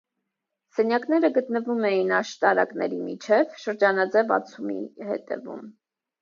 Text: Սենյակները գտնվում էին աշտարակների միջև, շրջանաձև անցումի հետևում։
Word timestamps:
Սենյակները 0.77 1.29
գտնվում 1.35 1.85
էին 1.89 2.09
աշտարակների 2.19 2.97
միջև, 3.03 3.53
շրջանաձև 3.65 4.35
անցումի 4.39 4.81
հետևում։ 5.13 5.63